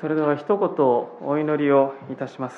[0.00, 2.56] それでは一言お祈りをいたします。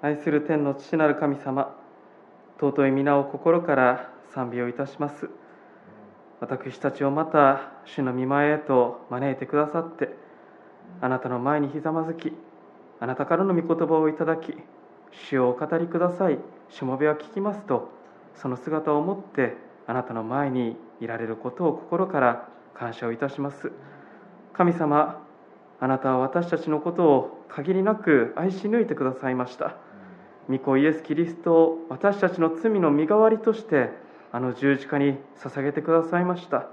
[0.00, 1.74] 愛する天の父なる神様
[2.58, 5.28] 尊い皆を心から賛美をいたします。
[6.40, 10.10] 私たちをまた主の御前へと招いてくださって
[11.00, 12.32] あなたの前にひざまずき
[13.00, 14.54] あなたからの御言葉をいただき
[15.12, 16.38] 主をお語りください。
[16.70, 17.90] しもべは聞きますと
[18.34, 23.72] その姿を持ってあなたの前にいられることを心から感謝をいたします。
[24.52, 25.22] 神様
[25.80, 29.76] あなたは私たちのことを限りなく愛し抜いてくださいました。
[30.48, 33.90] 御子イエス・キリストを私たちの罪の身代わりとして
[34.32, 36.66] あの十字架に捧げてくださいました。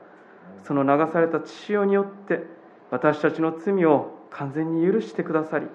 [0.63, 2.43] その流された血潮によって
[2.89, 5.67] 私たちの罪を完全に許してくださり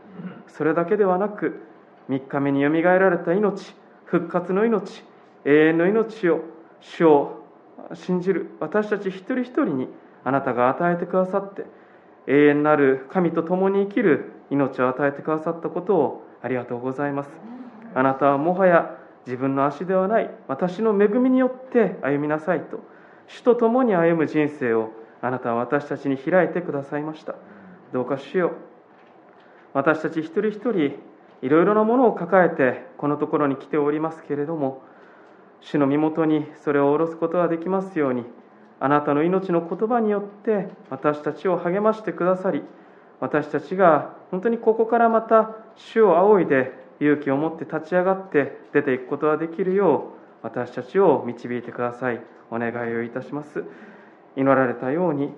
[0.48, 1.62] それだけではなく
[2.08, 5.02] 3日目によみがえられた命復活の命
[5.44, 6.40] 永遠の命を
[6.80, 7.45] 主を
[7.94, 8.50] 信じる。
[8.60, 9.88] 私たち一人一人に
[10.24, 11.64] あなたが与えてくださって
[12.26, 17.30] 永遠なる神と共に生きる命を与えてくださったことをありがとうございます。
[17.94, 18.96] あなたはもはや
[19.26, 22.80] 自分の足ではない私の恵みによって歩みなさいと
[23.26, 24.90] 主と共に歩む人生を
[25.20, 27.34] あなたは私たちに開いてくださいました。
[27.92, 28.52] どうか主よう。
[29.72, 30.98] 私たち一人一人
[31.42, 34.82] いろいろなものを抱えてこのところに来ておりますけれども
[35.66, 38.24] 主の身元にそれを下ろすことができますように
[38.80, 42.62] あなたの命の言葉によって私たちを励ましてくださり
[43.20, 52.20] 私たちが本当にここからまた主を仰いで勇気を持って立ち上がって出ていくことができるよう私たちを導いてください。
[52.50, 53.64] お願いをいたします。
[54.36, 55.30] 祈られたように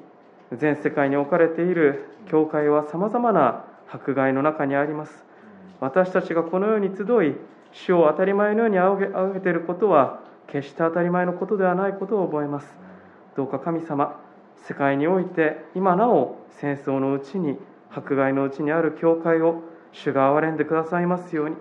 [0.52, 5.24] 全世界に置かれている教会はさまざまな迫害の中にあります。
[5.80, 7.36] 私たちがこのように集い
[7.72, 12.78] 主を当たり前のように仰げていることは決して当たり前のことではないことを覚えます。
[13.36, 14.20] どうか神様
[14.66, 17.58] 世界において今なお戦争のうちに
[17.90, 19.62] 迫害のうちにある教会を
[19.92, 21.56] 主が憐れんでくださいますように。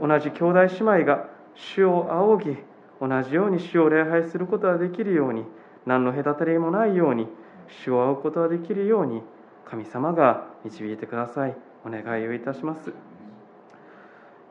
[0.00, 2.56] 同じ兄弟姉妹が主を仰ぎ
[3.00, 5.44] 同じように主を礼拝することができるように
[5.86, 7.28] 何の隔たりもないように
[7.84, 9.22] 主を仰ぐことができるように
[9.64, 11.56] 神様が導いてください。
[11.86, 13.13] お願いをいたします。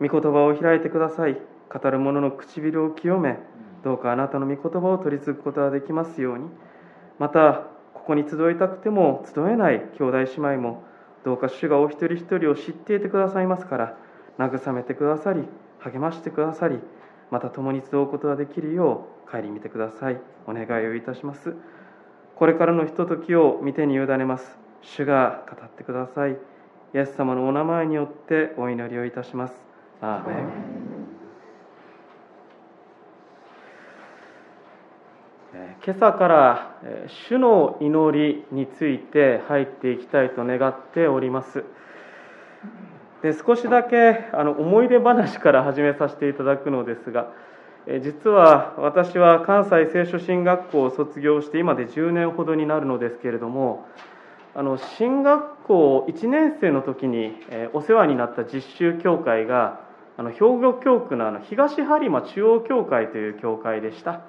[0.01, 1.37] 御言葉を開いてください。
[1.71, 3.37] 語る者の唇を清め
[3.83, 6.49] どうかあなたの御言葉を取り継ぐことができますように。
[7.19, 10.83] またここに集いたくても集えない兄弟姉妹も
[11.23, 13.97] どうか主がお一人一人を知っていてくださいますから
[14.39, 15.43] 慰めてくださり
[15.79, 16.79] 励ましてくださり
[17.31, 20.21] また共に集うことができるよう帰り見てください。
[20.45, 21.55] お願いをいたします。
[22.35, 24.59] これからのひとときを見てに委ねます。
[24.83, 26.33] 主が語ってください。
[26.33, 26.35] イ
[26.93, 29.72] エス様のお名前によってお祈りをいたします。
[30.03, 30.73] アーメン
[35.85, 36.81] 今朝から
[37.29, 41.63] 主の祈りについて入っていきたいと願っております。
[43.21, 47.31] で少しだけあの思い出話から始めさせていただくのですが
[48.01, 53.85] 実は私は関西聖書進学校を卒業して今で10年ほどになるのですけれども
[54.53, 57.37] あの進学校1年生の時に
[57.71, 64.21] お世話になった実習教会があの兵庫教区のあの東播磨中央教会という教会でした。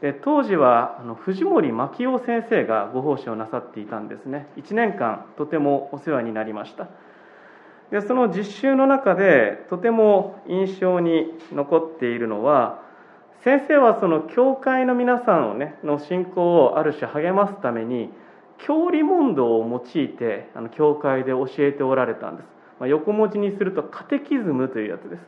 [0.00, 4.46] で当時はあの藤森牧夫先生がご奉仕をなさっていたんですね。
[4.56, 6.88] 1年間とてもお世話になりました。
[7.90, 12.82] でその実習の中でとても印象に残っているのは
[13.44, 18.10] 先生はその教会の皆さんをねの信仰をある種励ますために
[18.58, 22.46] 教理問答を用いてあの教会で教えておられたんです、
[22.78, 25.22] まあ、横文字にするとカテキズムというやつです。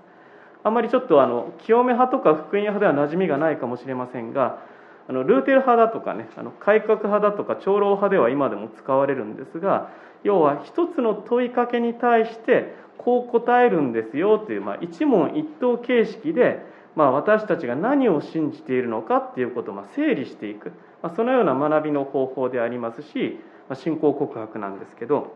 [0.63, 4.63] あまりちょっとあの清め派とか福音派では馴染みがないかもしれませんが
[5.09, 9.91] あのルーテル派だとかねあの改革派だとか長老派では今でも使われるんですが
[10.23, 16.61] 要は一つの問いかけに対してこう答えるんですよという、まあ、一問一答形式で、
[16.95, 20.73] まあ、私たちが何を信じているのかっていうことをま整理していく、
[21.03, 25.33] まあ、そのような学びの方法でありますし、ま信仰告白なんですけど。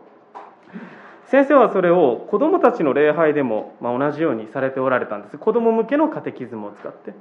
[1.27, 5.37] 先生はそれを子どもたちの礼拝でも、ま同じようにされておられたんです。
[5.37, 7.13] 子ども向けのカテキズムを使って。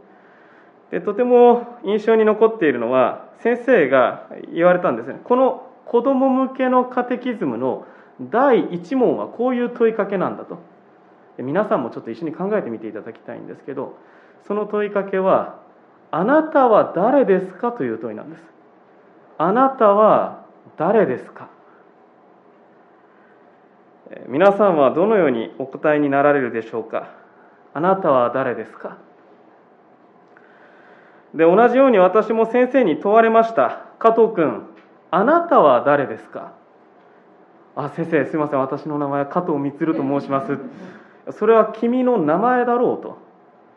[0.90, 5.20] でとても印象に残っているのは先生が言われたんですね。
[5.24, 7.86] この子ども向けのカテキズムの
[8.20, 10.58] 第1問はこういう問いかけなんだと。
[11.38, 13.96] 皆さんもちょっと一緒に考えてみていただきたいんですけど
[14.46, 15.58] その問いかけは
[16.12, 18.42] 「あなたは誰ですか?」という問いなんです。
[19.36, 20.44] あなたは
[20.76, 21.48] 誰ですか
[24.28, 27.14] 皆さんはどのようにお答えになられるでしょうか？
[27.72, 28.98] あなたは誰ですか？
[31.34, 33.86] で同じように私も先生に問われました。
[33.98, 34.68] 加藤君
[35.10, 36.52] あなたは誰ですか？
[37.76, 38.60] あ先生すいません。
[38.60, 40.58] 私の名前は加藤充と申します。
[41.36, 43.18] それは君の名前だろうと。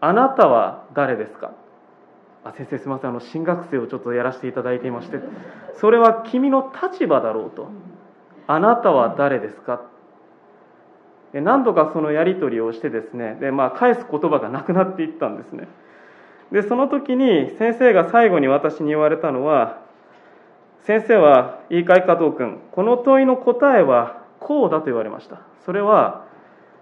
[0.01, 1.53] あなたは誰ですか？
[2.43, 3.09] あ先生すみません。
[3.09, 5.17] あの新学生をちょっとやらせていただいていまして。
[5.79, 7.69] それは君の立場だろうと。
[8.45, 9.81] あなたは誰ですか？
[11.41, 15.67] 何度かそのやり取りをしてですねで、まあ、返す言葉がなくなっていったんですね。
[16.51, 19.81] でその時に先生が最後に私に言われたのは
[20.83, 25.41] 先生はいいかい加藤君この問いの答えはこうだと言われました。
[25.65, 26.25] それは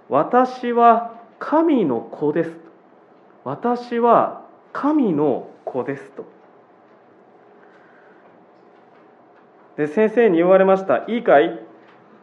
[0.10, 2.52] 私は神の子です
[3.44, 6.26] 私は神の子ですと。
[9.78, 11.04] で先生に言われました。
[11.08, 11.60] いいかい？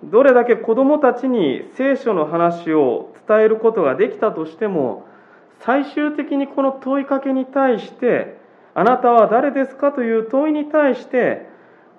[0.05, 5.07] どれだけ子どもたちに聖書の話を伝えることができたとしても
[5.61, 8.37] 最終的にこの問いかけに対して
[8.75, 11.47] あなたは誰ですかという問いに対して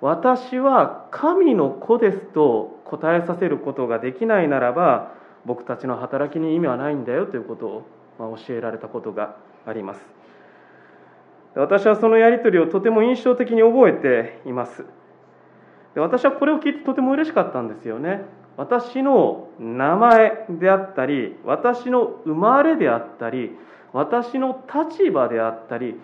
[0.00, 5.14] 私は神の子ですと答えさせることができないならば
[5.46, 9.36] 僕たちの働きに意味はないんだよということを教えられたことが
[9.66, 10.00] あります。
[11.54, 14.84] 私はそのやり取りをとても印象的に覚えています。
[16.00, 18.22] 私はこれを聞いてとても嬉しかったんですよね。
[18.56, 23.50] 私の名前であったり私の生まれであったり
[23.92, 25.98] 私の立場であったり。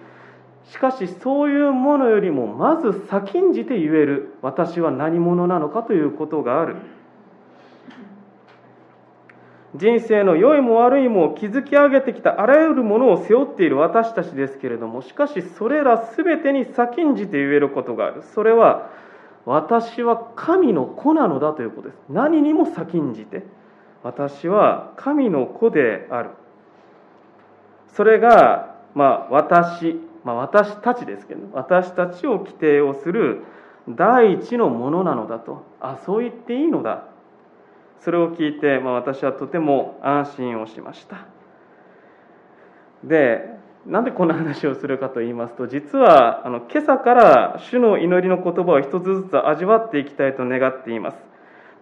[0.65, 6.77] しかしそういうものよりもまず先んじて言える私は何者なのかということがある。
[9.75, 18.23] 人生の良いも悪いも築き上げてきたあらゆるものを背負っている私たちですけれどもしかしそれら全てに先んじて言えることがある。
[18.35, 18.91] それは
[19.47, 21.99] 私は神の子なのだということです。
[22.09, 23.45] 何にも先んじて
[24.03, 26.31] 私は神の子である。
[27.89, 33.45] それが、まあ、私、まあ、私たちですけど私たちを規定をする
[33.89, 35.65] 第一のものなのだと。
[35.81, 37.05] あそう言っていいのだ。
[38.01, 41.27] それを聞いて、まあ、私はとても安心をしました。
[43.05, 51.17] でなんでこんな話をするかと言いますと実はあの今朝から主の祈りの言葉を一つずつ味わっていきたいと願っています。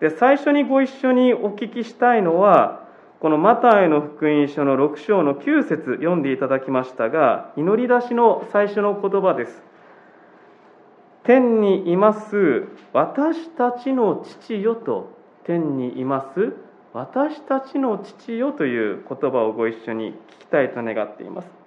[0.01, 2.87] で最初にご一緒にお聞きしたいのは
[3.19, 9.63] このマタイの福音書の6章の9節読んでいただきましたが祈り出しの最初の言葉です。
[11.25, 15.11] 天にいます私たちの父よと
[15.45, 16.55] 天にいます
[16.95, 21.58] 私たちの父よという言葉をご一緒に聞きたいと願っています。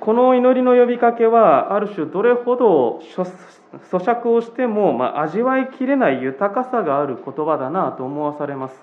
[0.00, 8.74] この祈りの呼びかけはある種どれほど咀嚼をしても、まあ、味わいきれない豊かさがある言葉だなと思わされます。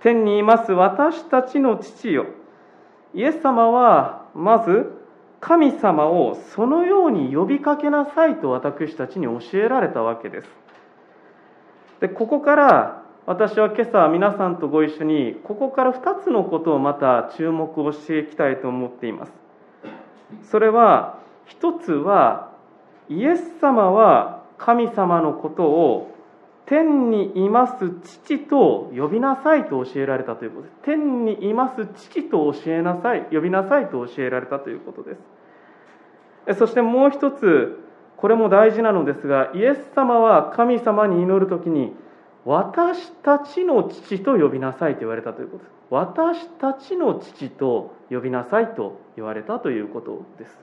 [0.00, 2.26] 天にいます私たちの父よ。
[3.12, 4.92] イエス様はまず
[5.40, 10.48] 神様をそのように呼びかけなさいと私たちに教えられたわけです。
[12.00, 19.39] でここから私は今朝皆さんとご一緒にここから2つのことをまた注目をしていきたいと思っています。
[20.44, 22.52] それは一つは
[23.08, 26.14] イエス様は神様のことを
[26.66, 30.76] 天にいます父と呼びなさいと教えられたということです。
[30.82, 35.16] 天にいます父と教えなさい呼びなさいと教えられたということで
[36.54, 36.58] す。
[36.58, 37.80] そしてもう一つ
[38.16, 41.92] これも大事なのですがイエス様は神様に祈る時に
[42.44, 45.72] 私たちの父と呼びなさいと言われたということです。
[45.90, 50.58] 私たちの父と呼びなさいと言われたということです。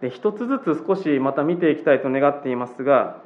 [0.00, 3.22] で一つずつ少しまた見ていきたいと願っていますが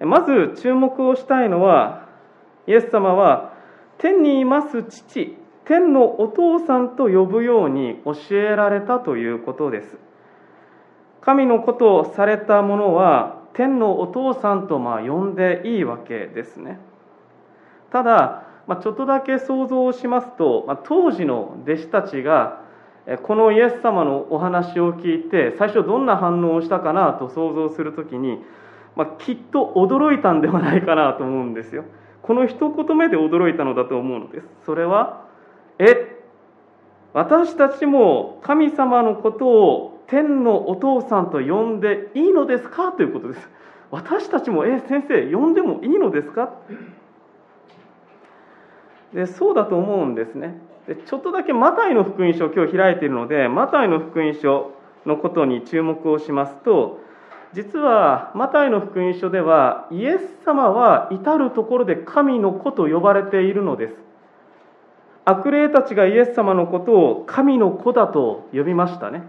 [0.00, 2.08] まず注目をしたいのは
[2.66, 3.54] イエス様は
[3.96, 9.96] 天にいます父天のお父さんと呼ぶように教えられたということです。
[11.20, 16.80] 神のことをされたものは天のお父さんとまあ呼んでいいわけですね。
[17.90, 22.60] ただまあ、ちょっとだけ想像しますと、まあ、当時の弟子たちが
[23.24, 28.38] このイエス様のお話を聞いて最初どんな反応をしたかなと想像するときに、
[28.94, 31.84] まあ、きっと驚いたんではないかなと思うんですよ。
[32.22, 34.46] この一言目で驚いたのだと思うのです。
[34.64, 35.26] それは
[35.80, 36.22] え
[37.12, 42.92] 私たちも神様のことを天のお父さんと呼んでいいのですか？
[42.92, 43.48] ということです。
[43.90, 46.54] 私たちもえ先生呼んでもいいのですか？
[49.14, 50.58] でそうだと思うんですね。
[50.86, 54.72] でちょっとだけマタイの福音書を今日開いているのでマタイの福音書
[55.06, 57.00] のことに注目をしますと
[57.52, 63.94] 実はマタイの福音書ではイエス様は至る所で神の子と呼ばれているのです。
[65.24, 69.22] 悪霊たちがイエス様のことを神の子だと呼びましたね。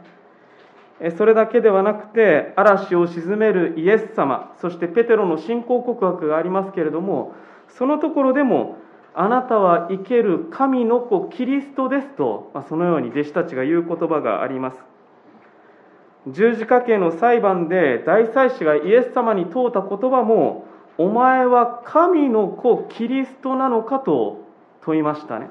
[1.17, 7.33] それだけではなくて嵐を鎮めるイエス様そしてペテロの信仰告白がありますけれども
[7.67, 8.77] そのところでも
[9.15, 14.77] あなたは生ける神の子キリストですと、まあ、そのように弟子たちが言う言葉があります。
[16.27, 20.65] 十字架刑の裁判で大祭司がイエス様に問うた言葉も
[20.97, 24.39] お前は神の子キリストなのかと
[24.81, 25.49] 問いましたね。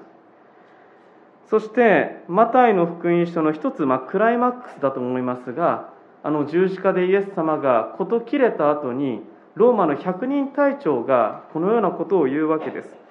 [1.51, 5.93] そしてマタイの福音書の一つ、まあ、クライマックスだと思いますが
[6.23, 9.21] あの十字架でイエス様が事切れた後に
[9.55, 13.02] ローマの百人隊長がこのようなことを言うわけです。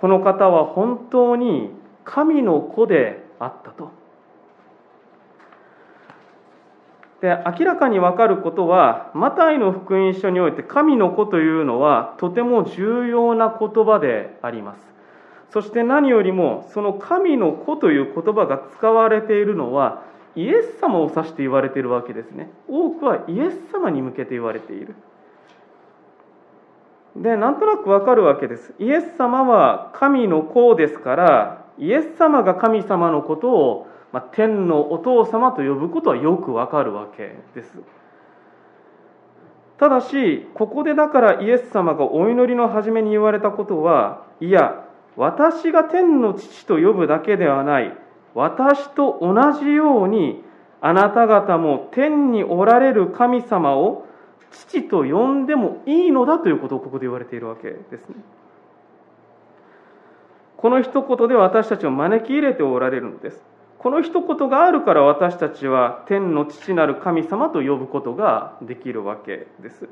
[0.00, 1.70] この方は本当に
[2.04, 3.90] 神の子であったと。
[7.20, 14.80] で明らかに分かることはマタイの福音書において神の子というのはとても重要な言葉であります。
[15.50, 20.02] そして何よりもその神の子という言葉が使われているのは
[20.34, 22.50] イエス様を指して言われているわけですね。
[22.68, 24.94] 多くはイエス様に向けて言われている。
[27.20, 37.78] でなんとなくわかるわけですイエス様は神の子ですからイエス様が神様のことをまあ、天のお父様と呼ぶことはよくわかるわけです。
[39.78, 44.84] ただし、ここでだからイエス様がお祈りの初めに言われたことは、いや、
[45.16, 47.96] 私が天の父と呼ぶだけではない、
[48.34, 50.44] 私と同じように、
[50.82, 54.06] あなた方も天におられる神様を
[54.50, 58.16] 父と呼んでもいいのだということをここで言われているわけですね。
[60.56, 63.42] この一言で私たちを招き入れておられるのです。
[63.78, 69.88] この一言があるから私たちは天の父なる神様と呼ぶことができるわけです。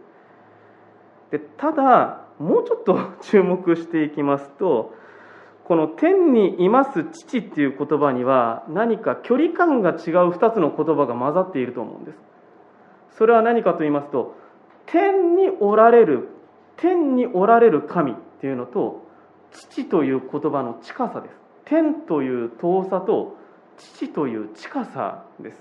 [1.30, 4.94] でただもうちょっと注目していきますと
[5.64, 9.96] この天にいます父っていう言葉には何か距離感が違う
[10.30, 12.18] 2つの言葉が混ざっていると思うんです。
[13.16, 14.36] それは何かと言いますと
[14.90, 16.28] 天におられる
[16.76, 19.06] 天におられる神っていうのと
[19.50, 21.34] 父という言葉の近さです。
[21.68, 23.36] 天という遠さと
[23.76, 25.58] 父という近さです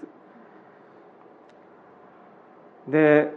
[2.87, 3.33] で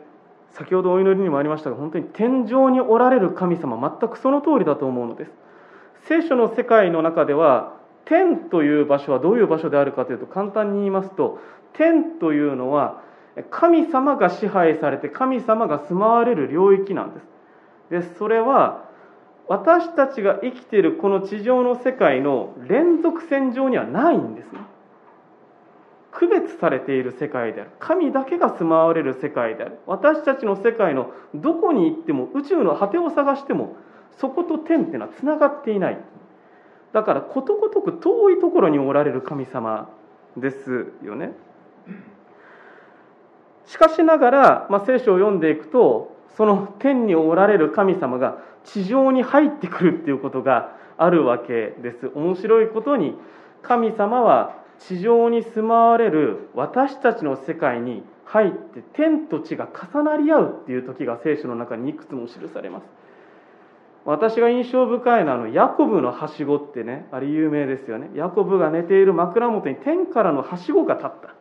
[0.53, 5.31] 先ほどお祈りにもありましたが本当に天上におられる神様全くその通りだと思うのです
[6.09, 11.39] 聖書の世界の中では天という場所はどういう場所であるかというと簡単に言いますと
[11.75, 13.03] 天というのは
[13.51, 17.27] 神様が支配されて神様が住まわれる領域なんです。
[17.91, 18.89] でそれは
[19.49, 24.61] 私たちが生きているこの地上の世界の連続線上にはないんですね。
[26.13, 27.71] 区別されている世界である。
[27.79, 29.79] 神だけが住まわれる世界である。
[29.87, 33.77] 私たちの世界のどこに行っても宇宙の果てを探しても
[34.19, 35.99] そこと天っていうのはつながっていない。
[36.93, 39.89] だからことごとく遠いところにおられる神様
[40.37, 41.33] ですよね。
[43.67, 52.11] しかしながら、まあ、聖書を読んでいくとその天におられる神様が地上に入ってくるっていうことがあるわけです。
[52.15, 53.15] 面白いことに
[53.63, 62.87] 神様は地上に住まわれる私たちの世界に入って天と地が重なり合うっていう時が聖書の中にいくつも記されます。
[64.05, 68.11] 私が印象深いのはあのヤコブのはしごってねあれ有名ですよね。
[68.15, 71.35] ヤコブが寝ている枕元に天からのはしごが立った。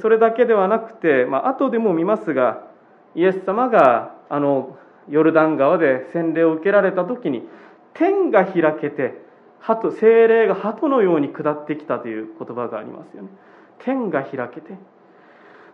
[0.00, 2.62] それだけではなくて、まあ後でも見ますが
[3.14, 7.46] イエス様があのヨルダン川で洗礼を受けられた時に
[7.92, 9.22] 天が開けて
[9.60, 13.28] 鳩精霊が鳩のように下ってきたという言葉がありますよね。
[13.78, 14.74] 天が開けて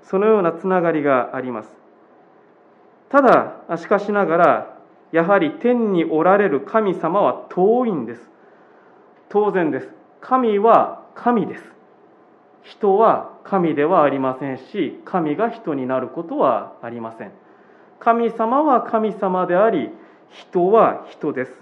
[0.02, 1.68] そのようなつながりがあります。
[3.08, 4.78] ただしかしながら
[5.12, 8.30] やはり天におられる神様は遠いんです。
[9.28, 9.88] 当然です。
[10.20, 11.64] 神は神です。
[12.62, 17.32] 人は神ではありませんし神が人になることはありません。
[17.98, 19.90] 神様は神様であり
[20.30, 21.52] 人は人です。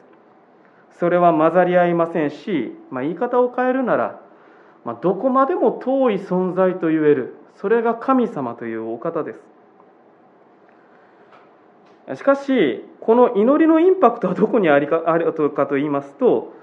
[0.98, 4.20] それは混ざり合いませんし、まあ、言い方を変えるなら、
[4.84, 9.40] まあ、どこまでも遠い存在と言えるそれが神様というお方です。
[12.16, 16.54] しかしこの祈りのインパクトはどこにありかあるかと言いますと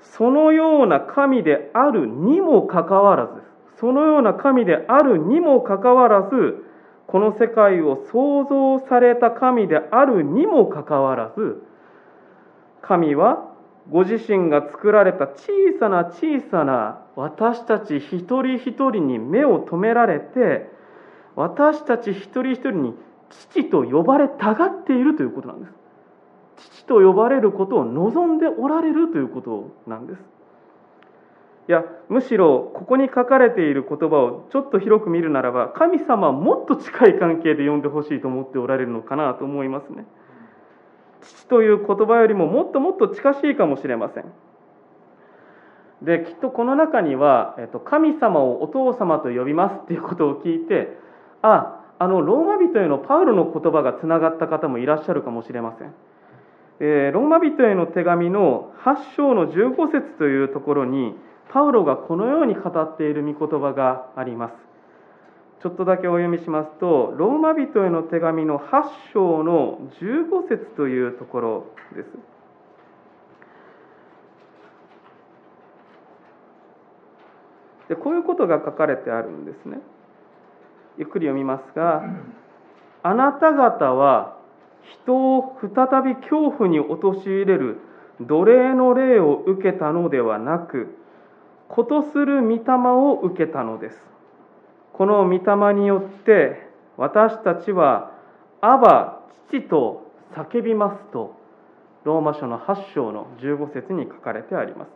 [0.00, 3.32] そのような神であるにもかかわらず
[3.80, 6.64] そのような神であるにもかかわらず
[7.06, 11.62] この世界を創造された神であるにもかかわらず
[12.82, 13.50] 神は
[13.90, 20.70] ご自身が作られた小さな小さな私たち一人一人に目を留められて
[21.36, 22.94] 私たち一人一人に
[23.30, 25.72] 父と呼ばれたがっているということなんです。
[26.56, 30.20] 父と呼ばれることを望んでおられるということなんです。
[31.66, 40.04] いやむしろここに書かれている言葉をちょっと広く見るならば神様はもっと近い関係で呼んでほしいと思っておられるのかなと思いますね。
[41.22, 44.24] 父という言葉よりももっともっと近しいかもしれません。
[46.02, 50.98] できっとこの中には、えっと、神様をお父様と呼びますっていうことを聞いて
[51.40, 55.94] ああのローマ人へのパウロの言葉がつながった方もいらっしゃるかもしれません、
[56.80, 61.14] えー、ローマ人への手紙の8章の15節というところに
[61.54, 64.54] パウロがこのように語っている御言葉があります。
[65.62, 72.08] ちょっとだけお読みしますと、ローマ人への手紙の8章の15節というところです。
[77.88, 79.78] でこういうことが書かれてあるんですね。
[80.98, 82.02] ゆっくり読みますが、
[83.04, 84.38] あなた方は
[85.04, 85.70] 人を再
[86.02, 87.78] び恐怖に陥れる
[88.20, 91.03] 奴隷の霊を受けたのではなく、
[91.68, 94.02] ことする御霊を受けたのです。
[94.92, 98.12] この御霊によって私たちは
[98.60, 100.02] 「アバ父」と
[100.32, 101.34] 叫びますと
[102.04, 104.90] ローマ書の8章の15節に書かれてあります。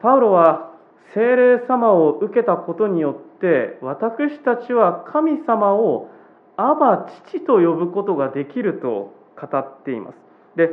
[0.00, 0.70] パウロは
[1.14, 6.08] 精霊様を受けたことによって私たちは神様を
[6.56, 10.18] 「アバ父」と呼ぶことができると語っています。
[10.54, 10.70] で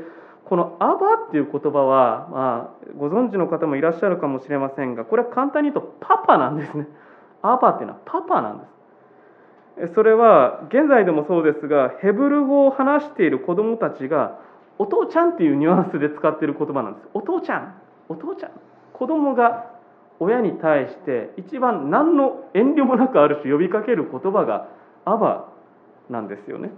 [0.50, 6.88] この「アバ」っていう言葉は、まあ、ご存知の方もいらっしゃるかもしれませんがこれは簡単に言うとパパなんですね。
[7.44, 8.66] アバっていうのはパパなんで
[9.88, 9.94] す。
[9.94, 14.40] それは現在でもそうですがヘブル語を話している子どもたちが
[14.80, 17.08] お父ちゃんっていうニュアンスで使っている言葉なんです。
[17.14, 17.76] お父ちゃん
[18.10, 18.52] お父ちゃん
[18.94, 19.68] 子供が
[20.20, 24.68] 親に対して一番何の遠慮もなくある種呼びかける言葉が
[25.06, 25.46] アバ
[26.10, 26.72] なんですよね。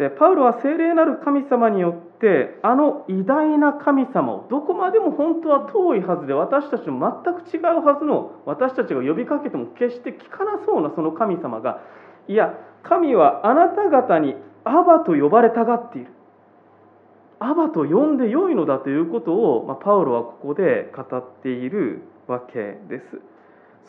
[0.00, 6.90] でパウロは聖霊なる神様によってあの偉大な神様をどこまでも本当は遠いはずで私たちと全
[7.34, 11.82] く違うはずの私たちが呼びかけても決して聞かなそうなその神様が。
[12.28, 16.10] いや神はあなた方にアバと呼ばれたがっている。
[17.38, 23.20] アバと呼んでよいのだということを、まあ、パウロはここで語っているわけです。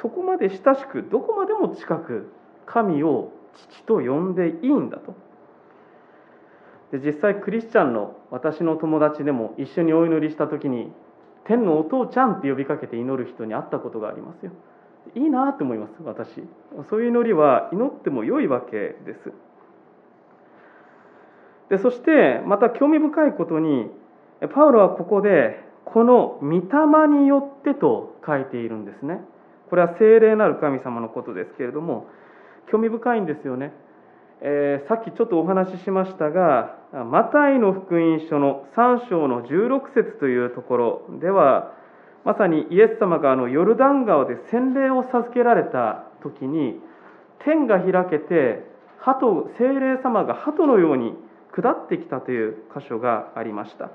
[0.02, 2.34] そこまで親しくどこまでも近く
[2.66, 5.31] 神を父と呼んでいいんだと。
[6.92, 10.92] で実際クリスチャンの私の友達でも一緒にお祈りした時に
[11.46, 14.52] 天のお父ちゃんって呼びかけて祈る人に会ったことがありますよ。
[15.16, 16.44] いいなと思います私。
[16.90, 19.32] そういう祈りは祈っても良いわけです。
[21.70, 23.90] でそしてまた興味深いことに
[24.54, 29.22] パウロはここでこの御霊によってと書いているんですね。
[29.70, 32.08] これは聖霊なる神様のことですけれども
[32.70, 33.72] 興味深いんですよね。
[34.42, 41.72] えー、さっきちょっとお話ししましたが、マタイの福音書の3章の16節というところでは、
[42.26, 46.82] まさにイエス様があのヨルダン川で洗礼を授けられた時に、
[47.46, 51.14] 天が開けて、鳩精霊様が鳩のように
[51.56, 53.90] 下ってきたという箇所がありました。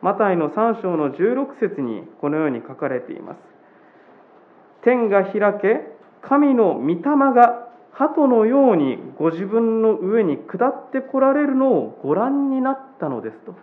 [0.00, 3.38] マタイの3章の16節にこのように書かれています。
[4.84, 5.80] 天が開け、
[6.22, 7.02] 神の御霊
[7.34, 7.67] が
[7.98, 13.56] 鳩のようにご自分の上に下ってこられるのをご覧になったのですと。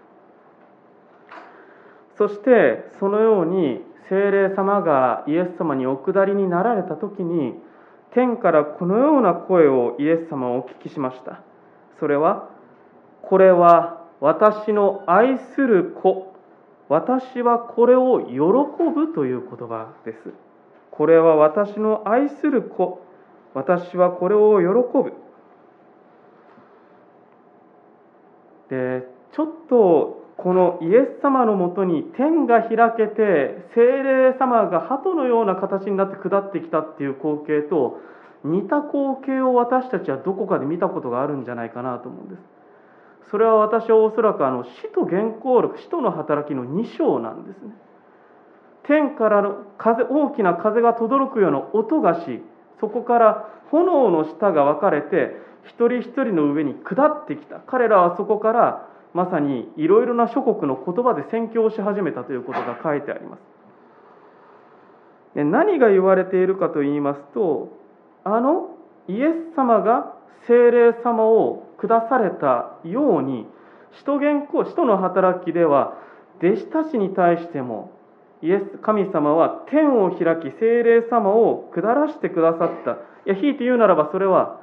[2.17, 7.53] そしてそのように精霊様がイエス様にお下りになられた時に
[8.11, 11.41] 天からこのような声をイエス様はお聞きしました。
[12.01, 12.49] それは
[13.21, 16.33] これは私の愛する子。
[16.89, 18.35] 私はこれを喜
[18.93, 20.33] ぶという言葉です。
[20.91, 23.04] これは私の愛する子。
[23.55, 25.13] 私はこれを喜ぶ。
[28.69, 38.01] でちょっとこのイエス様のもとに天が開けて精霊様が鳩のような形になって下ってきたっていう光景と
[38.43, 42.41] 似た光景を私たちはどこかで見たことがあるんじゃないかなと思うんです。
[43.31, 47.73] それは私はおそらくあの死と原稿録死との働きの2章なんですね。
[48.83, 52.43] 天からの風大きな風が轟くような音がし
[52.79, 57.59] そこから炎の下が分かれて一人一人の上に下ってきた。
[57.59, 63.39] 彼らはそこからまさにいろいろな諸国の言葉で宣教をし始めたということが書いてあります。
[65.35, 67.77] で何が言われているかと言いますと
[68.23, 68.69] あの
[69.07, 70.13] イエス様が
[70.47, 73.45] 精霊様を下されたように
[73.99, 75.97] 使徒原稿使徒の働きでは
[76.39, 77.91] 弟子たちに対しても
[78.41, 82.91] イエス神様は天を開き精霊様を下らしてくださった。
[83.25, 84.61] いやひいて言うならばそれは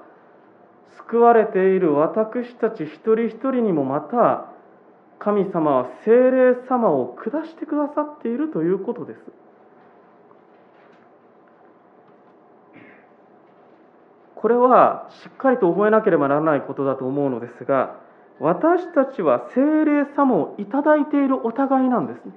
[0.98, 4.52] 救われている私たち一人一人にもまた
[5.18, 9.20] 神様は精霊様を下してくださっているということです。
[14.34, 18.00] これはしっかりと覚えなければならないことだと思うのですが
[18.40, 22.32] 私たちは精霊様をいただいているお互いなんですね。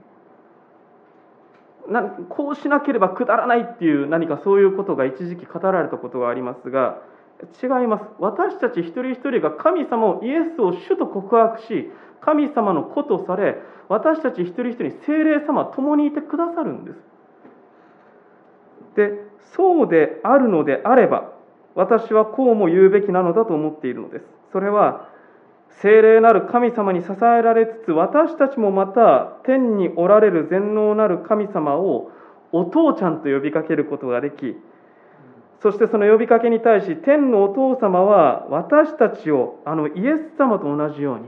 [2.29, 7.01] こうしなければくだらないっていう何かそういうことが一時期語られたことがありますが
[7.61, 8.05] 違います。
[8.19, 16.97] 私たち一人一人が神様をイエスを主と告白し神様の子とされ私たち一人一人精霊様共にいてくださるんです。
[18.95, 19.11] で
[19.55, 21.33] そうであるのであれば
[21.75, 24.25] 私はこうも言うべきなのだと思っているのです。
[24.51, 25.09] それは
[25.81, 32.11] 聖霊なる神様に支えられつつ私たちもまた天におられる全能なる神様を
[32.51, 34.55] お父ちゃんと呼びかけることができ
[35.61, 41.25] そしてその呼びかけに対し天のお父様は私たちをあのイエス様と同じように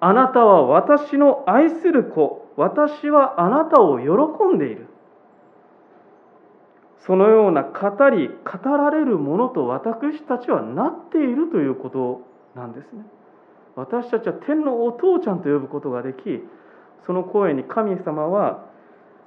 [0.00, 4.86] あなたは私の愛する子私はあなたを喜んでいる。
[7.06, 12.22] そのような語り語られるものと私たちはなっているということ
[12.56, 13.04] なんですね。
[13.76, 16.42] 私たちは天のお父ちゃんと呼ぶことができ
[17.06, 18.66] その声に神様は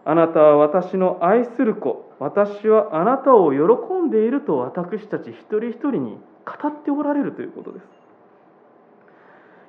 [0.05, 3.59] あなたは私の愛する子私はあなたを喜
[4.05, 7.85] んでいると私たち一人一人に語っておられるということです。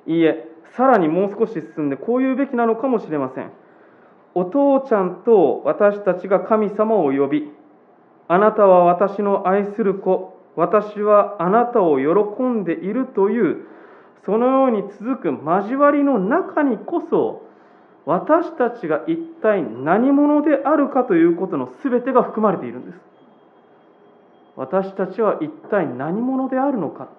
[0.07, 3.51] いいえさらにもう少し進んでこう言うべきなのかもしれません。
[4.33, 7.51] お父ちゃんと私たちが神様を呼び
[8.27, 13.65] あなたは私の愛する子私はあなたを喜んでいるという
[14.25, 17.43] そのように続く交わりの中にこそ
[18.05, 22.99] 私たちが一体何者であるかということの全てが含まれているんです。
[24.55, 27.09] 私たちは一体何者であるのか。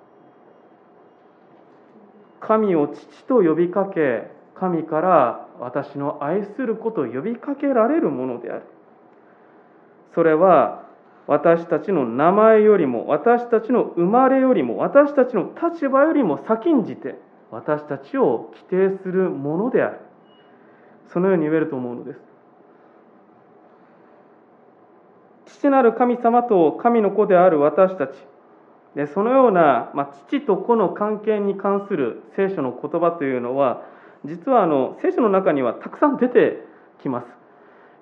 [2.40, 8.62] 神を父と呼びかけ神から私の愛することを呼びかけられるものである。
[10.14, 10.84] それは
[11.26, 17.16] 私たちの名前よりも私たちの生まれよりも私たちの立場よりも先んじて
[17.50, 20.00] 私たちを規定するものである。
[21.12, 22.20] そのように言えると思うのです。
[25.46, 28.12] 父なる神様と神の子である私たち。
[28.96, 33.82] でそのような、まあ、父と子の関係に関する聖書の言葉というのは
[34.24, 36.64] 実はあの聖書の中にはたくさん出て
[37.02, 37.41] きます。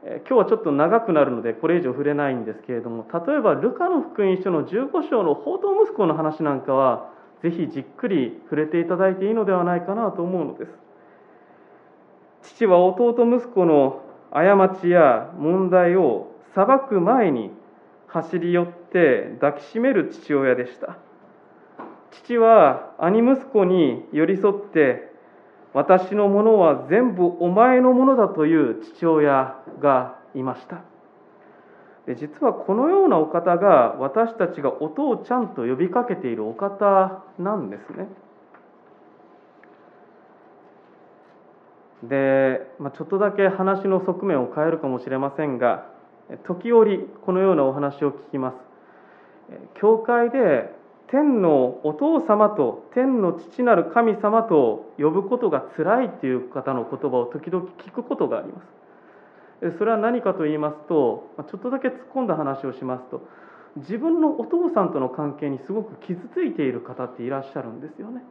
[0.03, 7.11] 今日はちょっと長くなるのでこれ以上触れないんですけれども例えばルカの福音書の15章の宝刀息子の話なんかは
[7.43, 10.71] ぜひじっくり触れていただいていいのではないかなと思うのです。
[12.43, 17.51] 父は弟息子の過ちや問題を裁く前に
[18.07, 20.97] 走り寄って抱きしめる父親でした。
[22.11, 25.10] 父は兄息子に寄り添って
[25.73, 30.83] 私のものは全部お前のものだという父親がいました。
[32.15, 38.09] 実はこのようなお方が私たちがお父ちゃんと呼びかけているお方なんですね。
[42.03, 45.87] で、まあ、ちょっとだけ話の側面を変えるかもしれませんが
[46.47, 48.57] 時折このようなお話を聞きます。
[49.75, 50.73] 教会で
[51.11, 59.79] 天のお父様と天の父なる神様と呼ぶことがつらいという方の言葉を時々聞くことがあります。
[59.79, 63.21] それは何かと言いますとちょっとだけ突っ込んだ話をしますと
[63.77, 68.23] 自分のお父さんとの関係にすごく傷ついている方っていらっしゃるんですよね。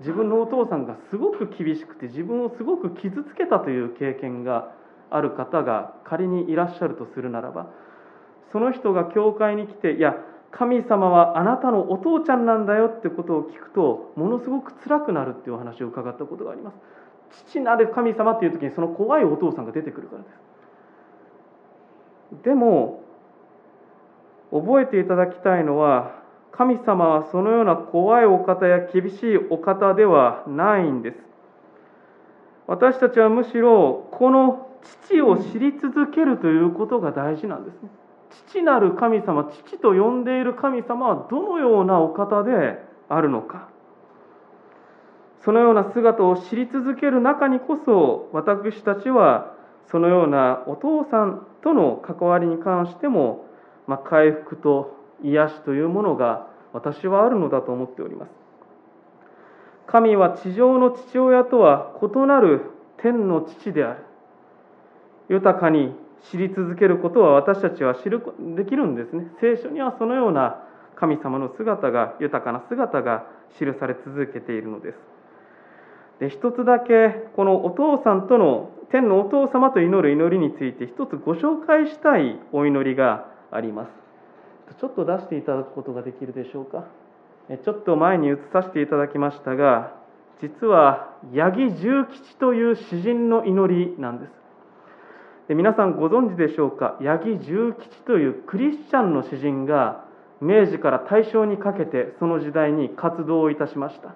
[0.00, 4.72] 自分のお父さんがすごく厳しくて自分をすごく傷つけたという経験が
[5.10, 7.66] ある方が仮にいらっしゃるとするならば
[8.52, 10.14] その人が教会に来ていや
[10.50, 16.76] 神様はあなたのお父ちゃんなんだよってことを聞くとものすごく辛くなるっていうお話を伺ったことがあります。
[17.46, 20.28] 父なる神様っていう時にその怖いお父さんが出てくるからで
[22.40, 22.44] す。
[22.44, 23.02] でも
[24.50, 26.18] 覚えていただきたいのは
[26.52, 31.16] 神様はそのような怖いお方や厳しいお方ではないんです。
[32.66, 34.68] 私たちはむしろこの
[35.06, 37.90] 父を知り続けるということが大事なんですね。
[38.48, 43.68] 父なる神様父と呼んでいる神様はどのようなお方であるのか。
[45.44, 49.54] そのような姿を知り続ける中にこそ私たちは
[49.90, 53.46] そのようなお父さんとの関わりに関しても、
[53.86, 58.32] まあ、回復と癒しというものが私はあるのだと思っております。
[59.86, 64.04] 神は地上の父親とは異なる天の父である。
[65.30, 65.94] 豊かに
[66.30, 68.22] 知り続けることは私たちは知る
[68.56, 69.28] できるんですね。
[69.40, 70.62] 聖書にはそのような
[70.96, 73.24] 神様の姿が豊かな姿が
[73.58, 74.98] 記され続けているのです。
[76.20, 83.90] で一つだけこのお父さんとの天のお父様と祈る祈りについて一つご紹介したいお祈りがあります。
[84.80, 86.84] ちょっと出していただくことができるでしょうか？
[87.64, 89.94] ちょっと前に移させていただきましたが
[90.42, 94.30] 実は八木重吉という詩人の祈りなんです。
[95.54, 96.98] 皆さんご存知でしょうか？
[97.00, 100.04] 八木重吉というクリスチャンの詩人が
[100.42, 104.14] 明治から大正にかけてその時代に活動をいたしました。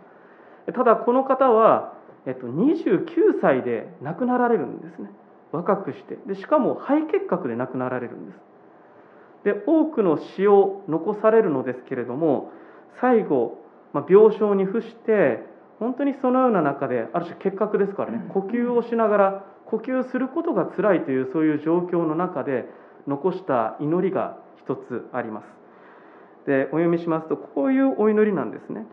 [0.72, 1.94] ただこの方は、
[2.26, 5.10] えっと、29歳で亡くなられるんですね。
[5.52, 6.18] 若くして。
[6.26, 8.38] でしかも肺結核で亡くなられるんです。
[9.44, 12.52] で多くの詩を残されるのですけれども
[13.00, 13.58] 最後、
[13.94, 15.40] まあ、病床に伏して
[15.80, 22.66] 本当にそのような中である種結核ですからね呼吸をしながら呼吸することが辛いというそういう状況の中で
[23.08, 25.46] 残した祈りが一つあります。
[26.46, 28.84] でお読みしますとこういうお祈りなんですね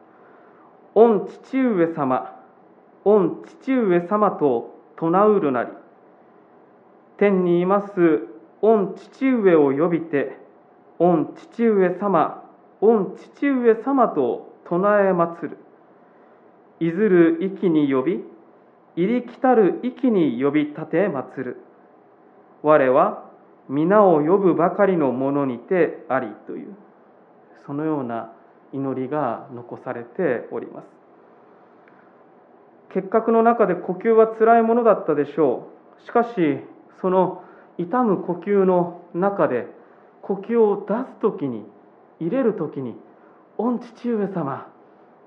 [0.94, 2.40] 「御父上様
[3.04, 5.70] 御父上様と唱うるなり
[7.18, 8.28] 天にいます
[8.62, 10.38] 御父上を呼びて
[10.98, 12.44] 御父上様
[12.80, 15.58] 御父上様と唱え祭る。
[16.80, 18.31] いずる域に呼び
[18.96, 21.60] 入り来たる域に呼び立て祭る。
[22.62, 23.24] 我は
[23.68, 26.76] 皆を呼ぶばかりのものにてありという
[27.66, 28.32] そのような
[28.72, 30.84] 祈りが残されております。
[32.92, 35.68] 結核の中で呼吸はつらいものだったでしょ
[36.02, 36.06] う。
[36.06, 36.58] しかし
[37.00, 37.42] その
[37.78, 39.66] 痛む呼吸の中で
[40.20, 41.64] 呼吸を出す時に
[42.20, 42.96] 入れる時に
[43.58, 44.66] 「御父上様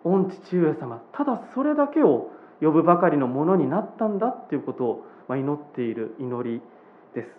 [0.04, 6.62] 御父上様ただそれだけを呼ぶばかりのものになったんだということを祈っている祈り
[7.14, 7.30] です。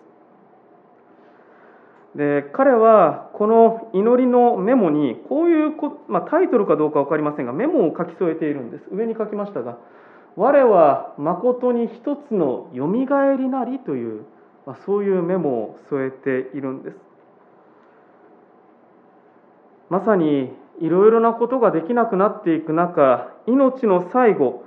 [2.15, 8.83] で彼はこの祈りのメモにこういうこ、まあ、タイトルかどうか分かりませんがメモを書き添えているんです。
[8.91, 9.77] 上に書きましたが
[10.35, 14.25] 「我は誠に一つのよみがえりなり」という、
[14.65, 16.97] まあ、そういうメモを添えているんです。
[19.89, 24.63] まさにいろいろなことができなくなっていく中命の最後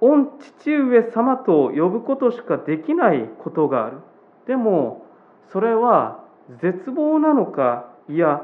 [0.00, 3.98] 御父上様と呼ぶことしかできないことがある。
[4.46, 5.04] でも
[5.52, 6.24] それは
[6.60, 7.90] 絶望なのか？
[8.08, 8.42] いや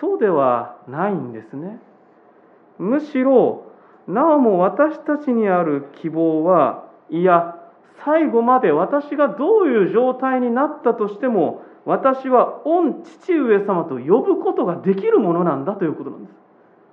[0.00, 1.80] そうではないんですね。
[2.78, 3.64] むしろ
[4.06, 7.56] なおも私たちにある希望はいや
[8.04, 16.34] 最後まで私がどういう状態になったとしても私は御父上様と呼ぶことができるものなんだということなんです。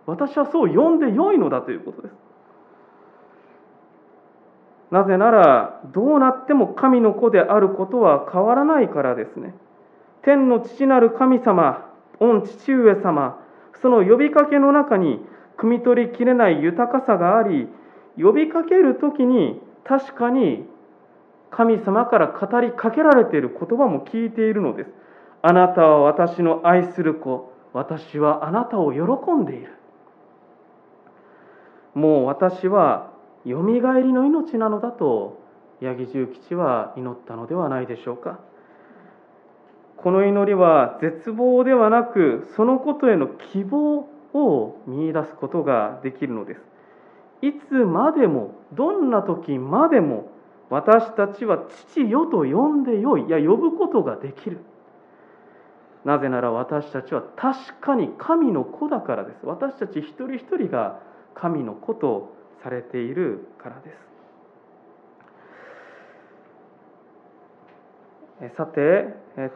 [0.06, 2.14] 私はそう呼んでよいのだということです。
[4.92, 9.54] なぜならどうなっても神の子であることは変わらないからですね。
[10.22, 11.86] 天の父なる神様
[12.20, 13.40] 御父上様
[13.82, 15.20] その呼びかけの中に
[15.58, 17.68] 汲み取りきれない豊かさがあり
[18.18, 20.66] 呼びかける時に確かに
[21.52, 24.90] 神様から語りかけられている言葉も聞いているのです。
[25.42, 29.74] あなたは私の愛する子私はあなたを喜んでいる。
[31.94, 33.12] もう私は
[33.46, 35.40] よみがえりの命なのだと
[35.82, 38.40] 八木重吉は祈ったのではないでしょうか。
[39.98, 46.62] この祈りは絶望ではなくそのことへの希望を見いだすことができるのです。
[47.42, 50.32] いつまでもどんな時までも
[50.70, 51.60] 私たちは
[51.92, 54.60] 父よと呼んでよいいや呼ぶことができる。
[56.04, 59.46] なぜなら私たちは確かに神の子だからです。
[59.46, 61.00] 私たち一人一人が
[61.34, 62.35] 神の子と
[62.66, 63.92] されているからで
[68.50, 68.56] す。
[68.58, 69.06] さて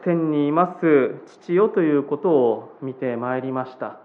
[0.04, 3.98] 天にいます父よということを見てまいりました。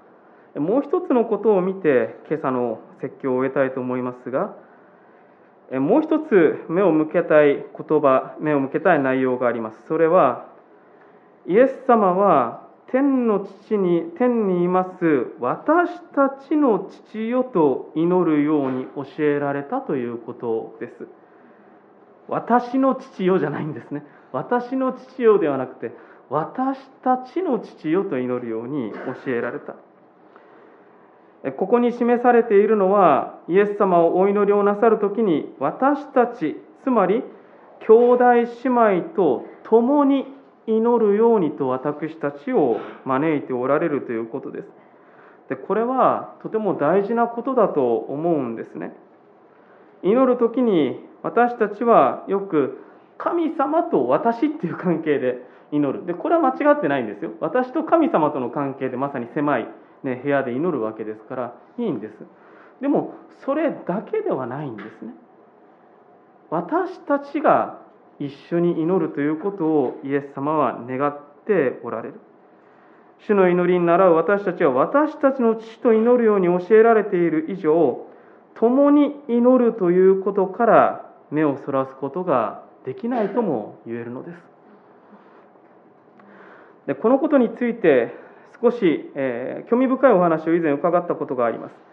[0.55, 4.55] もう一つのことを見て今朝の説教を終えたいと思いますが
[5.71, 7.65] もう一つ目を向けたい言
[8.01, 9.77] 葉目を向けたい内容があります。
[9.87, 10.47] それは
[11.45, 21.07] イエス様は天の父に天にいます私たちの父よと祈るように教えられたということです。
[22.27, 24.03] 私の父よじゃないんですね。
[24.31, 25.91] 私の父よではなくて
[26.29, 28.91] 私たちの父よと祈るように
[29.25, 29.75] 教えられた。
[31.51, 37.23] ここに示されているのはイエス様をお祈りをなさる時に私たちつまり
[37.87, 40.25] 兄弟姉妹と共に
[40.67, 44.67] 祈るようにと私たちを招いておられるということです。
[45.49, 48.91] でこれはとても大事なことだと思うんですね。
[50.04, 52.80] 祈る時に私たちはよく
[53.17, 59.67] 神様と私っていう関係で祈るでこれは間違ってないんですよ私と神様との関係でまさに狭い、
[60.04, 62.13] ね、部屋で祈るわけですからいいんです
[62.82, 65.13] でもそれだけではないんですね
[66.49, 67.82] 私たちが
[68.19, 72.19] 一緒に祈るということをイエス様は願っておられる。
[73.28, 78.06] 主の祈りに倣う私たちは私たちの父と祈るように教えられている以上
[78.56, 84.38] 共に祈るということから目をそらすことができないとも言えるのです。
[86.88, 88.13] でこのことについて
[88.62, 91.84] 少し、えー、興味深いお話を以前伺ったことがあります。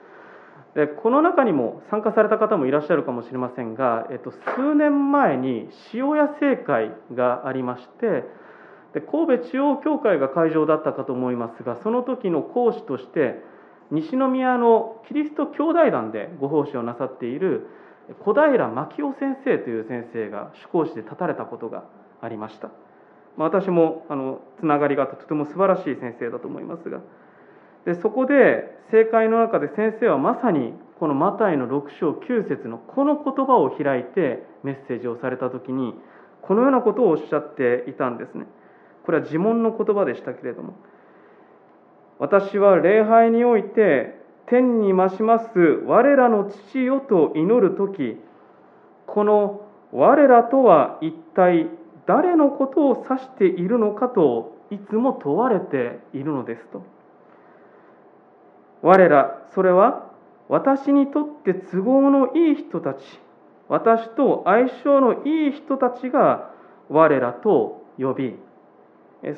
[0.74, 8.24] でこの中にも参加された方もいらっしゃるかもしれませんが、えっと、数年前に塩屋正会がありまして
[8.94, 13.42] で神戸中央教会が会場だったかと思いますがその時の講師として
[13.90, 17.66] 西宮のキリスト兄弟団でご奉仕をなさっている
[18.24, 21.84] 小平牧夫先生という先生が主講師で立たれたことが
[22.22, 22.68] ありました、
[23.36, 27.00] まあ、私もあのつながりがあってとても素晴らしい先生だと思いますが
[27.84, 35.94] でそこで正解の中で先生はまさにこのマタイの6章9節のこの言葉を開いてメッセージをされた時に
[36.42, 38.46] このようなことをおっしゃっていたんですね。
[39.04, 40.74] これは呪文の言葉でしたけれども。
[42.18, 48.16] 私は礼拝において天に増します我らの父よと祈る時
[49.06, 51.66] この我らとは一体
[52.06, 56.91] 誰のことを指しているのかといつも問われているのですと。
[58.82, 60.10] 我らそれは
[60.48, 62.98] 私にとって都合のいい人たち
[63.68, 66.50] 私と相性のいい人たちが
[66.88, 68.34] 我らと呼び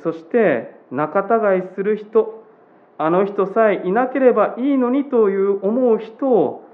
[0.02, 2.42] そして仲違いする人
[2.96, 6.68] あの人さえいなければいいのにという思う人を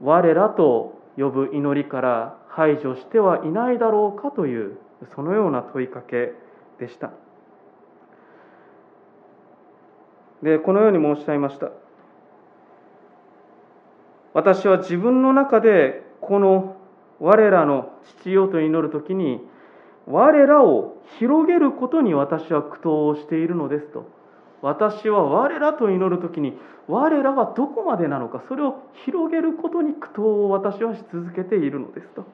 [0.00, 4.78] 我らと呼ぶ祈りから排除してはいないだろうかという
[5.14, 6.32] そのような問いかけ
[6.78, 7.10] でした。
[10.42, 11.70] でこのように申し上げました。
[14.34, 16.76] 私は自分の中でこの
[17.20, 19.40] 我らの父よと祈る時に
[20.06, 24.12] 我らを広げることに私は苦闘をしているのですと。
[24.60, 32.24] 私は我らと祈る時に我らはどこまでなのかそれを広げることに苦闘を私はし続けているのですと。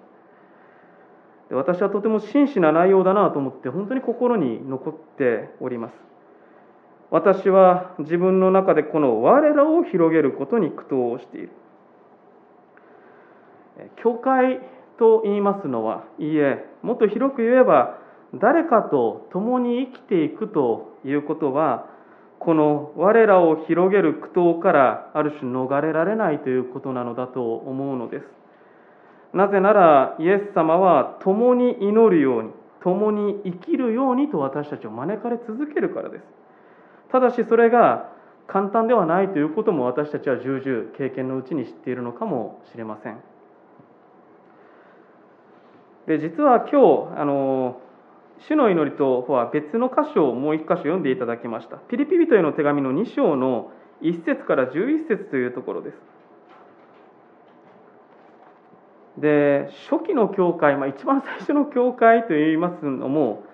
[1.50, 5.94] 私はとても真摯な内容だなと思って本当に心に残っております。
[7.10, 11.50] 私は自分の中でこの我らを広げることに苦闘をしている。
[14.02, 14.60] 教会
[14.98, 17.98] と言いますのはいいえもっと広く言えば
[18.34, 21.86] 誰かと共に生きていくということは
[22.38, 28.24] この我らを広げる苦闘からある種逃れられないということなのだと思うのです。
[29.34, 32.50] なぜならイエス様は共に祈るように
[32.82, 36.24] 共に生きるようにと私たちを招かれ続けるからです。
[37.12, 38.10] ただしそれが
[38.46, 43.29] 簡単ではないということも私たちは重々経験のうちに知っているのかもしれません。
[46.10, 47.80] で実は今日あの
[48.48, 51.76] 主の祈りとは別の箇所をもう一箇所読んでいただきました。
[51.76, 53.70] ピリピ人への手紙の2章の
[54.02, 55.94] 1節から11節というところです。
[59.18, 63.44] で初期の教会、まあ、一番最初の教会といいますのも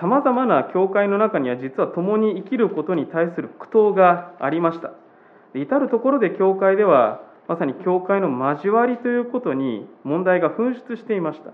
[0.00, 4.92] さまざまな教会の中には実は共に生きることに対する苦闘がありました
[5.54, 11.50] 至る所で教会ではまさに教会の交わりということに問題が噴出していました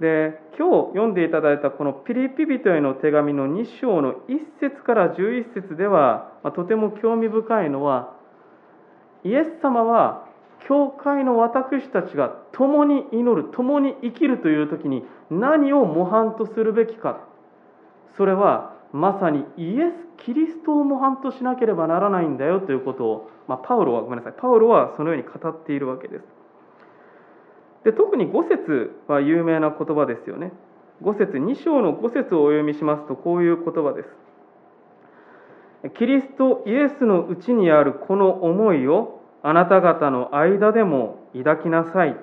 [0.00, 8.14] で今日読んでいただいたこのピリピ人への手紙の2章の1節から11節では、まあ、とても興味深いのは
[9.24, 10.26] イエス様は
[10.68, 17.20] 教会の私たちが共に祈る共に生きるという時に何を模範とするべきか。
[18.16, 26.24] それはまさにイエス・キリストを模範としなければならないんだよということを、まあ、パウロはごめんなさいパウロはそのように語っているわけです
[27.86, 30.50] で特に5節は有名な言葉ですよね。
[31.04, 35.90] 5節2章の5節をお読みしますとこういう言葉です。
[35.96, 42.16] キリストイエスのうちにあるこの思いをあなた方の間でも抱きなさい。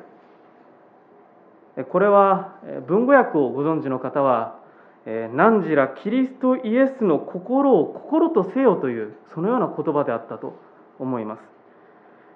[1.89, 2.55] これは
[2.89, 4.59] 文語訳をご存知の方は
[5.05, 10.59] 何時らキリストイエスの心を心とせよというそのような言葉であったと
[10.99, 11.52] 思います。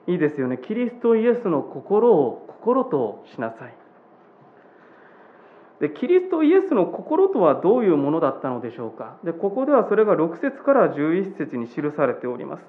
[0.07, 0.57] いいですよね。
[0.57, 3.75] キリストイエスの心を心としなさい。
[5.79, 9.17] でキリストイエスの心とはどういうものだったのでしょうか。
[9.23, 12.63] でここではそれが6節から11節に記されております。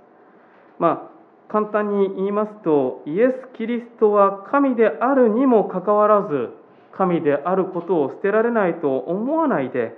[0.78, 1.18] まあ
[1.50, 6.50] 簡単に言いますとイエス・キリストは神であるにもかかわらず
[6.92, 9.96] 神であることを捨てられないと思わないで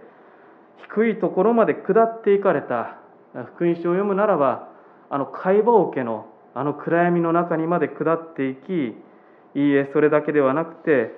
[0.85, 2.99] 低いところまで下っていかれた。
[3.55, 4.69] 福音書を読むならば
[5.09, 8.71] あの会話桶のあの暗闇の中にまで下っていき
[9.55, 11.13] いいえそれだけではなくて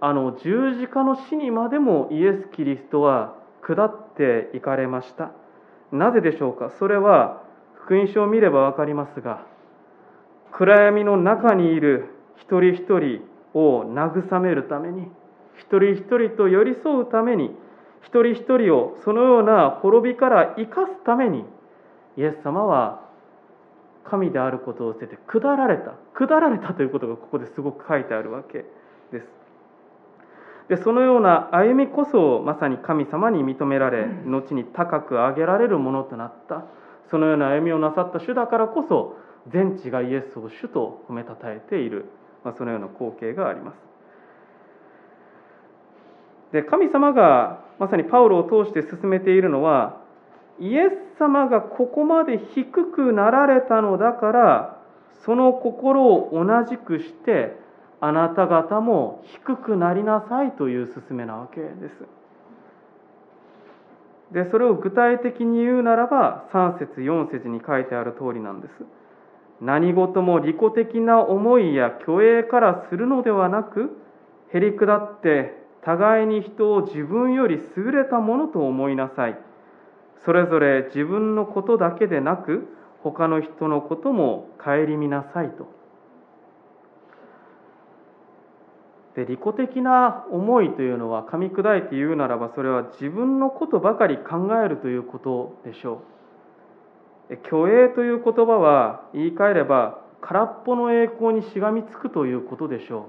[0.00, 5.32] あの十字架の死にまでもイエス・キリストは下っていかれました。
[5.92, 6.70] なぜでしょうか？
[6.78, 7.42] それは
[7.84, 9.44] 福音書を見れば分かりますが
[10.52, 12.06] 暗闇の中にいる
[12.36, 13.22] 一人一人
[13.54, 15.08] を慰めるために
[15.58, 17.50] 一人一人と寄り添うために
[18.02, 21.44] 一人一人をそのような滅びから生かすために
[22.16, 23.09] イエス様は
[24.04, 28.64] 神であることを捨てて下られた下られたということがここですごく書いてあるわけ
[29.12, 29.26] です。
[30.68, 36.64] でそのような歩みこそまさに神様に認められ後に高く上げられるものとなった。
[37.10, 39.16] そのような歩みをなさった主だからこそ
[39.48, 42.06] 全地がイエスを主と褒めたたえている、
[42.44, 43.76] まあ、そのような光景があります。
[46.52, 49.99] で神様がまさにパウロを通して進めているのは
[50.60, 54.76] イエス様がここまで低くなられたのだから
[55.24, 57.56] その心を同じくして
[58.00, 62.04] あなた方も低くなりなさいという勧めなわけです。
[64.32, 68.72] でそれを具体的に言うならば3節4節に書いてある通りなんです。
[69.60, 73.90] 何事も利己的な思いや虚栄からするのではなく
[74.52, 75.52] へり下って
[75.82, 79.38] 互いに人を自分より優れたものと思いなさい。
[80.24, 82.68] それぞれ自分のことだけでなく
[83.02, 85.80] 他の人のことも顧みなさいと。
[89.16, 96.02] で利己的な思いというのは噛み砕いて言うならばそれは自分のことばかり考えるということでしょ
[97.30, 97.36] う。
[97.48, 103.08] 虚栄という言葉は言い換えれば空っぽの栄光にしがみつくということでしょ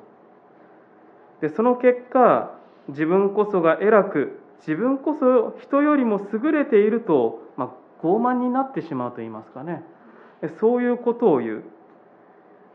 [1.39, 1.47] う。
[1.47, 2.55] でその結果
[2.89, 9.83] 自分こそが偉く自分こそ人よりも優れていると、まあ、傲慢になってしまうと言いますかね。
[10.59, 11.63] そういうことを言う。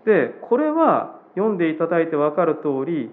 [0.04, 3.10] でこれは読んでいただいて分かる通り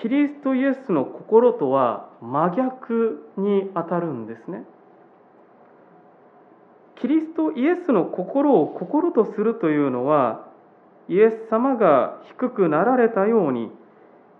[0.00, 4.64] キリストイエスの心とは真逆にあたるんですね。
[7.00, 10.46] キリストイエスの心を心とするというのは
[11.08, 13.70] イエス様が低くなられたように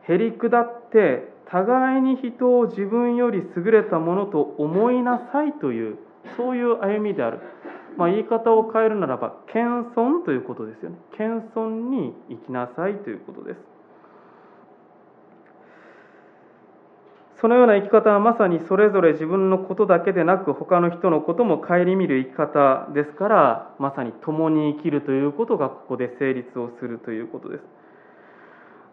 [0.09, 5.99] へり下って互いに人を自分より優れたものと思いなさいという
[6.37, 7.41] そういう歩みである、
[7.97, 9.63] まあ、言い方を変えるならば謙
[9.97, 10.97] 遜ということですよね。
[11.17, 13.73] 謙遜に生きなさいということです。
[17.43, 27.82] そのような生き方はまさにそれぞれ自分のことだけでなく他の人のことも顧みる生き方ですからまさに共に生きるということがここで成立をするということです。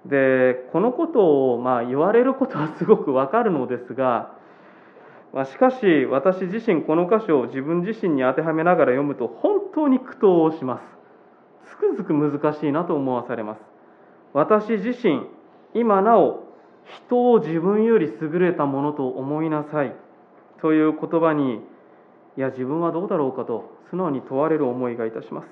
[0.10, 4.32] でこのことをまあ言われることはすごくわかるのですが、
[5.34, 11.70] まあ、しかし私自身この箇所を自分自身に当てはめながら読むと本当に苦闘をします。
[11.70, 13.62] つくづく難しいなと思わされます。
[14.34, 15.28] 私自身
[15.76, 16.43] 今なお
[17.07, 19.95] 人を自分より優れたものと思いなさい。
[20.62, 21.62] という言葉に
[22.36, 25.47] いや自分はどうだろうかと素直に問われる思いがいたします。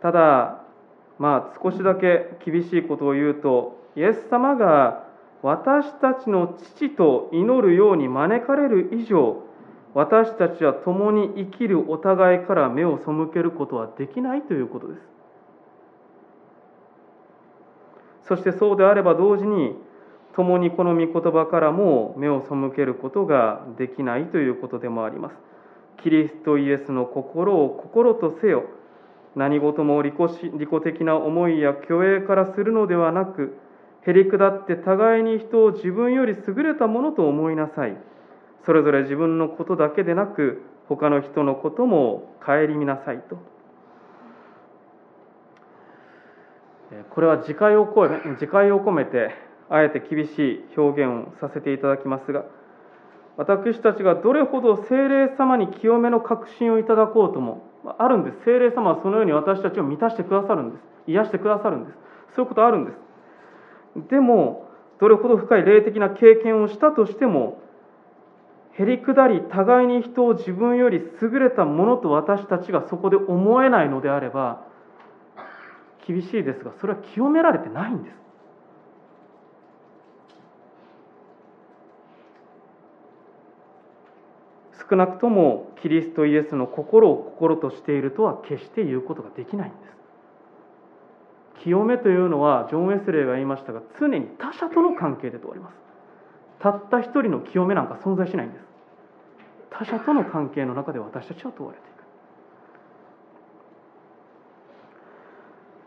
[0.00, 0.64] ただ
[1.18, 5.04] まあ少しだけ厳しいことを言うとイエス様が
[5.42, 9.42] 私たちの父と祈るように招かれる以上
[9.94, 15.00] 私たちは共に生きるお互いから目を背けることはできないということです。
[18.28, 19.74] そしてそうであれば同時に
[20.34, 25.36] 共にこの御言葉からも目を背けることができないということでもあります。
[26.02, 28.64] キリストイエスの心を心とせよ
[29.38, 30.14] 何事も利己
[30.58, 33.56] 利己的な思いや虚栄からするのではなく、
[34.04, 37.96] へり下って互いに人を自分より優れたものと思いなさい。
[38.66, 43.38] それぞれ自分のことだけでなく、他の人のことも顧みなさいと。
[47.10, 49.30] これは自戒を込め自戒を込めて、
[49.68, 52.44] あえて厳しい表現をさせていただきますが、
[53.36, 57.67] 私たちがどれほど精霊様に清めの確信をいただこうとも、
[57.98, 58.44] あるんです。
[58.44, 60.82] 精霊様はそのように私たちを満たしてくださるんです。
[61.06, 61.98] 癒してくださるんです。
[62.34, 64.08] そういうことあるんです。
[64.10, 64.68] でも
[65.00, 67.60] どれほど深い霊的な経験をしたとしても
[68.78, 74.64] へりくだり互いに人を自分より優れたものと私たちがそこで思えないのであれば
[76.06, 78.14] 厳しいですがそれは清められてないんです。
[84.88, 89.76] 少なくともキリストイエスの心を心としているとは決して言うことができないんで
[91.58, 91.62] す。
[91.62, 95.76] 清めというのはジョン・ウェスレーが言いましたが常に他者との関係で問われます。
[96.60, 98.62] たった一人の清めなんか存在しないんです。
[99.70, 101.98] 他者との関係の中で私たちは問われていく。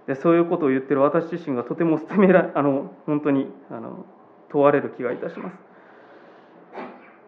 [0.07, 4.05] でそういうことを言ってる私自身がとても責めらあの本当にあの
[4.49, 5.70] 問われる気がいたします。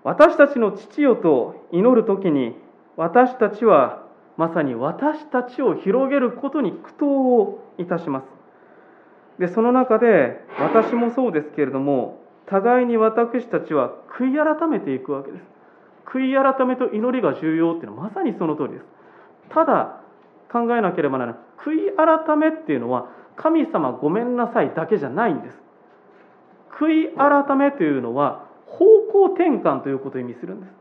[0.03, 2.55] 私たちの父よと祈る時に
[2.97, 4.03] 私たちは
[4.37, 8.27] まさに私たちを広げることに苦闘をいたします。
[9.39, 15.43] でその中で私もそうですけれども互いに私たちは悔い改めていくわけです。
[16.05, 18.85] 悔い改めと祈りが重要っていうのはまさにその通りです。
[19.49, 20.01] ただ
[20.51, 21.41] 考えなければならない。
[21.65, 25.57] 悔い改めっていうのは神様ごめんなさいだけじゃないんです。
[26.77, 28.42] 悔い改めというのは
[28.77, 30.71] 方向転換ということを意味するんです。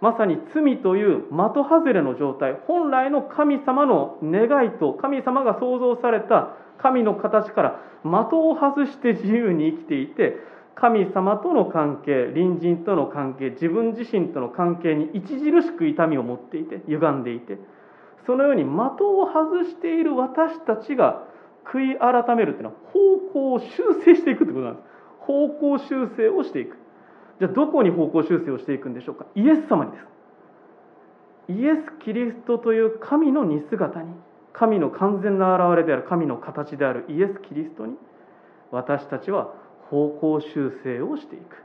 [0.00, 2.58] まさに罪という的外れの状態。
[2.66, 10.36] 本来の神様の願いと神様が創造された神の形から的を外して自由に生きていて
[10.74, 17.58] 神様との関係隣人との関係自分自身との関係に著しく痛みを持っていて歪んでいて
[18.26, 21.24] そのように的を外している私たちが
[21.64, 23.66] 悔い改めるというのは方向を修
[24.04, 24.84] 正していくということなんです。
[25.20, 26.76] 方向修正をしていく。
[27.42, 29.26] じゃあどこに方向修正をしていくんでしょうか？
[29.34, 30.04] イエス様にです。
[31.48, 34.14] イエス・キリストという神の似姿に
[34.52, 37.96] 神の完全な現れである神の形であるイエス・キリストに
[38.70, 39.52] 私たちは
[39.90, 41.56] 方向修正をしていく。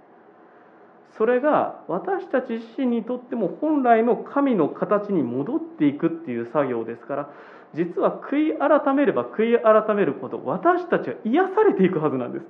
[1.16, 7.30] それが私たち自身にとっても本来の神の形に戻っていくっていう作業ですから
[7.76, 12.46] 実は悔い改めれば悔い改めるほど私たちは癒されていくはずなんです。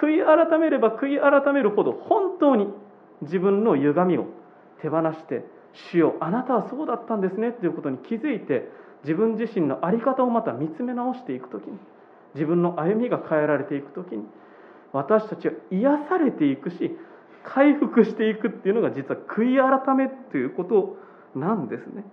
[0.00, 2.68] 悔い改めれば悔い改めるほど本当に
[3.22, 4.26] 自分の歪みを
[4.80, 5.44] 手放して
[5.90, 8.68] 主よあなたはそうだったんですねということに気づいて
[9.02, 11.78] 自分自身の在り方をまた見つめ直していく時に
[12.34, 14.24] 自分の歩みが変えられていく時に
[14.92, 16.96] 私たちは癒されていくし
[17.44, 20.96] 回復していくっていうのが実は悔い改めということ
[21.34, 22.04] なんですね。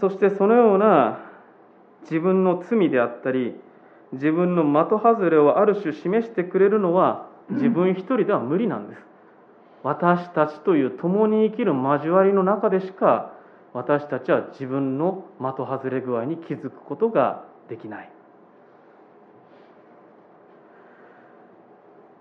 [0.00, 1.18] そしてそのような
[2.02, 3.54] 自分の罪であったり
[4.12, 9.02] 自分の的外れをある種示してくれるのは自分一人では無理なんです。
[9.82, 13.32] 私たちという共に生きる交わりの中でしか
[13.72, 18.10] 私たちは自分の的外れ具合に気づくことができない。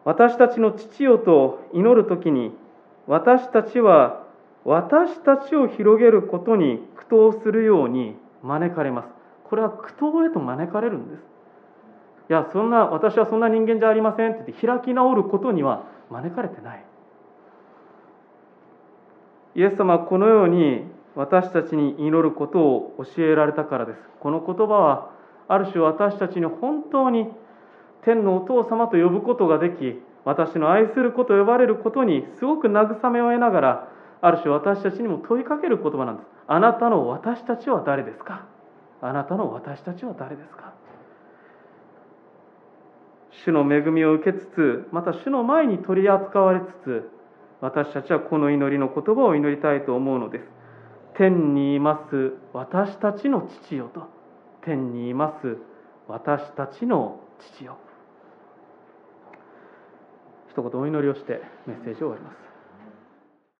[0.04, 2.54] 私たちの父よと祈る時に
[3.08, 4.24] 私たちは
[4.64, 9.10] 私たちを広げることに苦闘するように招かれます。
[9.50, 11.37] これは苦闘へと招かれるんです
[12.30, 14.32] いやそんな私はそんな人間じゃありません。
[14.32, 16.84] って言って開き直ることには招かれてない。
[19.55, 20.84] イエス様はこのように
[21.15, 23.99] 私たちに祈ることを教えられたからです。
[24.19, 25.11] この言葉は
[25.47, 27.28] ある種私たちに本当に
[28.03, 33.89] 天のお父様と呼ぶことができ私の愛する子と呼ばれることにすごく慰めを得ながら
[34.21, 36.28] ある種私たちにも問いかける言葉なんです。
[36.47, 38.45] あなたの私たちは誰ですか？
[39.01, 40.73] あなたの私たちは誰ですか？
[43.46, 47.10] 主の恵みを受けつつまた主の前に取り扱われつつ
[47.62, 50.44] 私たちはこの祈りの言葉を祈りたいと思うのです。
[51.18, 54.08] 天にいます私たちの父よと。
[54.64, 55.58] 天にいます
[56.08, 57.20] 私たちの
[57.56, 57.78] 父よ。
[60.52, 62.47] 一言お祈りをしてメッセージを終わります。